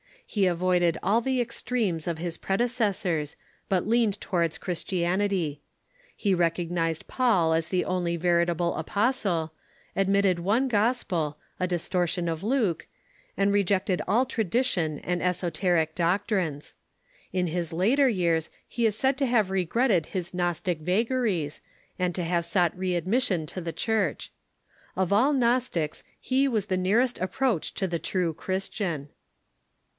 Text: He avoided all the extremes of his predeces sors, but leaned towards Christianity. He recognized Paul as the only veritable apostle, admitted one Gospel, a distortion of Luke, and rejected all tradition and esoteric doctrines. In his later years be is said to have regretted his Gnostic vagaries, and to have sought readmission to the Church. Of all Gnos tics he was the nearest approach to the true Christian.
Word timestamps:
He 0.25 0.47
avoided 0.47 0.97
all 1.03 1.19
the 1.19 1.41
extremes 1.41 2.07
of 2.07 2.17
his 2.17 2.37
predeces 2.37 2.95
sors, 2.95 3.35
but 3.67 3.85
leaned 3.85 4.19
towards 4.19 4.57
Christianity. 4.57 5.61
He 6.15 6.33
recognized 6.33 7.07
Paul 7.09 7.53
as 7.53 7.67
the 7.67 7.83
only 7.83 8.15
veritable 8.15 8.73
apostle, 8.77 9.51
admitted 9.95 10.39
one 10.39 10.69
Gospel, 10.69 11.37
a 11.59 11.67
distortion 11.67 12.27
of 12.29 12.43
Luke, 12.43 12.87
and 13.35 13.51
rejected 13.51 14.01
all 14.07 14.25
tradition 14.25 14.99
and 14.99 15.21
esoteric 15.21 15.93
doctrines. 15.95 16.77
In 17.33 17.47
his 17.47 17.73
later 17.73 18.07
years 18.09 18.49
be 18.75 18.85
is 18.87 18.97
said 18.97 19.17
to 19.17 19.25
have 19.25 19.49
regretted 19.51 20.07
his 20.07 20.33
Gnostic 20.33 20.79
vagaries, 20.79 21.61
and 21.99 22.15
to 22.15 22.23
have 22.23 22.45
sought 22.45 22.75
readmission 22.75 23.45
to 23.47 23.61
the 23.61 23.73
Church. 23.73 24.31
Of 24.95 25.11
all 25.13 25.33
Gnos 25.33 25.69
tics 25.69 26.03
he 26.19 26.47
was 26.47 26.67
the 26.67 26.77
nearest 26.77 27.19
approach 27.19 27.73
to 27.75 27.85
the 27.87 27.99
true 27.99 28.33
Christian. 28.33 29.09